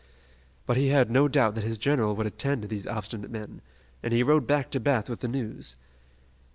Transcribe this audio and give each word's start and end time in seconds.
But 0.65 0.77
he 0.77 0.87
had 0.87 1.11
no 1.11 1.27
doubt 1.27 1.53
that 1.53 1.63
his 1.63 1.77
general 1.77 2.15
would 2.15 2.25
attend 2.25 2.63
to 2.63 2.67
these 2.67 2.87
obstinate 2.87 3.29
men, 3.29 3.61
and 4.01 4.11
he 4.11 4.23
rode 4.23 4.47
back 4.47 4.71
to 4.71 4.79
Bath 4.79 5.07
with 5.07 5.19
the 5.19 5.27
news. 5.27 5.75